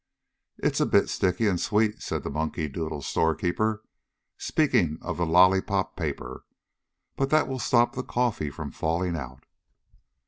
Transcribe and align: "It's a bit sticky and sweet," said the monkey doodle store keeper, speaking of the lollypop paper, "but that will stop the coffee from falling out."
"It's 0.57 0.79
a 0.79 0.87
bit 0.87 1.09
sticky 1.09 1.45
and 1.45 1.61
sweet," 1.61 2.01
said 2.01 2.23
the 2.23 2.31
monkey 2.31 2.67
doodle 2.67 3.03
store 3.03 3.35
keeper, 3.35 3.83
speaking 4.35 4.97
of 4.99 5.17
the 5.17 5.27
lollypop 5.27 5.95
paper, 5.95 6.43
"but 7.15 7.29
that 7.29 7.47
will 7.47 7.59
stop 7.59 7.93
the 7.93 8.01
coffee 8.01 8.49
from 8.49 8.71
falling 8.71 9.15
out." 9.15 9.45